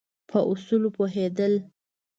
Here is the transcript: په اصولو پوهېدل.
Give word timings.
په 0.29 0.37
اصولو 0.51 0.89
پوهېدل. 0.95 1.53